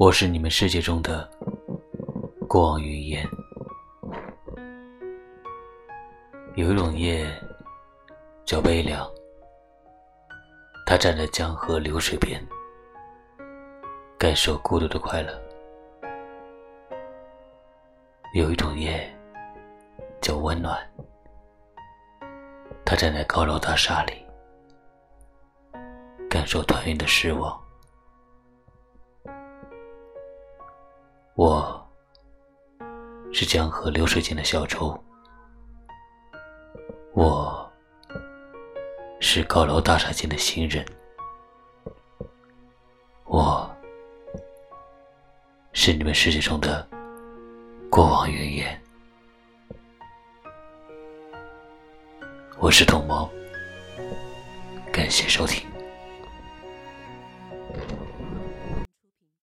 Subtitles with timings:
[0.00, 1.28] 我是你们世界中的
[2.48, 3.28] 过往云烟。
[6.54, 7.30] 有一种夜
[8.46, 9.06] 叫悲凉，
[10.86, 12.42] 他站在江河流水边，
[14.18, 15.38] 感受孤独的快乐。
[18.32, 19.06] 有一种夜
[20.22, 20.78] 叫温暖，
[22.86, 24.14] 他站在高楼大厦里，
[26.30, 27.62] 感受团圆的失望。
[31.40, 31.88] 我
[33.32, 35.02] 是江河流水间的小舟，
[37.14, 37.72] 我
[39.20, 40.84] 是高楼大厦间的行人，
[43.24, 43.74] 我
[45.72, 46.86] 是你们世界中的
[47.90, 48.82] 过往云烟。
[52.58, 53.30] 我是童猫，
[54.92, 55.69] 感谢收听。